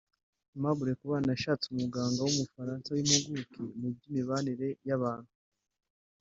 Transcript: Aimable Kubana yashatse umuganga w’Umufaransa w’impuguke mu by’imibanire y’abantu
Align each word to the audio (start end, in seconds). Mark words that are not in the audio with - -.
Aimable 0.53 0.91
Kubana 0.99 1.27
yashatse 1.33 1.65
umuganga 1.69 2.19
w’Umufaransa 2.21 2.87
w’impuguke 2.95 3.59
mu 3.79 3.87
by’imibanire 3.95 4.67
y’abantu 4.87 5.31